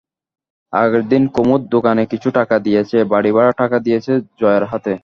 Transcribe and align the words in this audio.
আগের 0.73 1.03
দিন 1.07 1.23
কুমুদ 1.35 1.61
দোকানে 1.69 2.03
কিছু 2.05 2.29
টাকা 2.31 2.55
দিয়াছে, 2.59 2.97
বাড়িভাড়ার 3.03 3.57
টাকা 3.57 3.77
দিয়াছে 3.79 4.13
জয়ার 4.39 4.63
হাতে। 4.71 4.93